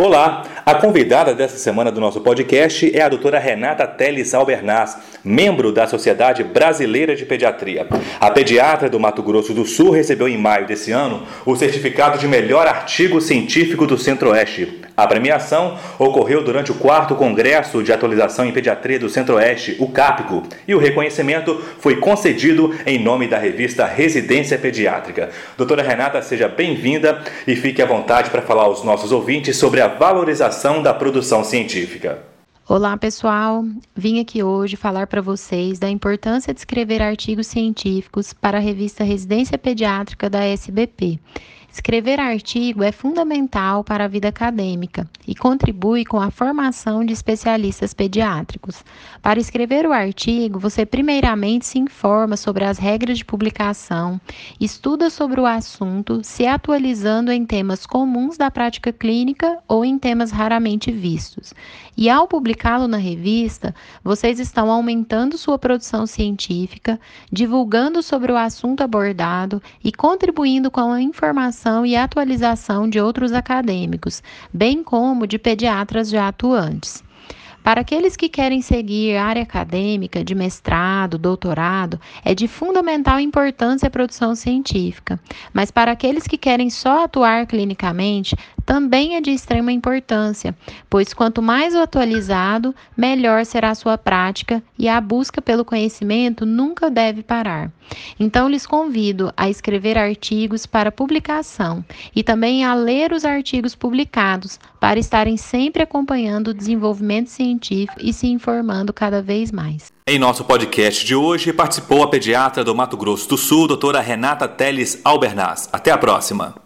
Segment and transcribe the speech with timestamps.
[0.00, 5.72] Olá, a convidada dessa semana do nosso podcast é a doutora Renata Teles Albernaz, membro
[5.72, 7.84] da Sociedade Brasileira de Pediatria.
[8.20, 12.28] A pediatra do Mato Grosso do Sul recebeu em maio desse ano o certificado de
[12.28, 14.82] melhor artigo científico do Centro-Oeste.
[14.96, 20.42] A premiação ocorreu durante o quarto Congresso de Atualização em Pediatria do Centro-Oeste, o CAPCO,
[20.66, 25.30] e o reconhecimento foi concedido em nome da revista Residência Pediátrica.
[25.56, 29.87] Doutora Renata, seja bem-vinda e fique à vontade para falar aos nossos ouvintes sobre a
[29.88, 32.22] valorização da produção científica.
[32.68, 33.64] Olá, pessoal.
[33.96, 39.02] Vim aqui hoje falar para vocês da importância de escrever artigos científicos para a revista
[39.02, 41.18] Residência Pediátrica da SBP.
[41.70, 47.92] Escrever artigo é fundamental para a vida acadêmica e contribui com a formação de especialistas
[47.92, 48.82] pediátricos.
[49.20, 54.18] Para escrever o artigo, você primeiramente se informa sobre as regras de publicação,
[54.58, 60.30] estuda sobre o assunto, se atualizando em temas comuns da prática clínica ou em temas
[60.30, 61.52] raramente vistos.
[61.96, 66.98] E ao publicá-lo na revista, vocês estão aumentando sua produção científica,
[67.30, 73.32] divulgando sobre o assunto abordado e contribuindo com a informação formação e atualização de outros
[73.32, 74.22] acadêmicos,
[74.54, 77.02] bem como de pediatras já atuantes.
[77.62, 83.90] Para aqueles que querem seguir área acadêmica de mestrado, doutorado, é de fundamental importância a
[83.90, 85.20] produção científica,
[85.52, 88.34] mas para aqueles que querem só atuar clinicamente,
[88.64, 90.54] também é de extrema importância,
[90.90, 96.90] pois quanto mais atualizado, melhor será a sua prática e a busca pelo conhecimento nunca
[96.90, 97.72] deve parar.
[98.20, 101.82] Então, lhes convido a escrever artigos para publicação
[102.14, 107.28] e também a ler os artigos publicados para estarem sempre acompanhando o desenvolvimento
[108.00, 109.92] e se informando cada vez mais.
[110.06, 114.48] Em nosso podcast de hoje, participou a pediatra do Mato Grosso do Sul, doutora Renata
[114.48, 115.68] Teles Albernaz.
[115.72, 116.54] Até a próxima!